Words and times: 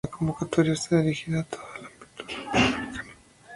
La 0.03 0.09
convocatoria 0.17 0.73
está 0.73 0.99
dirigida 0.99 1.41
a 1.41 1.43
todo 1.43 1.61
el 1.77 1.85
ámbito 1.85 2.05
latinoamericano. 2.17 3.09